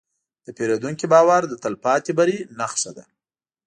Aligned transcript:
د 0.45 0.47
پیرودونکي 0.57 1.05
باور 1.13 1.41
د 1.47 1.53
تلپاتې 1.63 2.11
بری 2.19 2.37
نښه 2.57 2.91
ده. 2.97 3.05